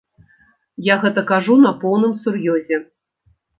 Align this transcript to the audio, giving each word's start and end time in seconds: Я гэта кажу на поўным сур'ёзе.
Я 0.87 0.95
гэта 1.03 1.25
кажу 1.33 1.59
на 1.67 1.75
поўным 1.85 2.19
сур'ёзе. 2.25 2.83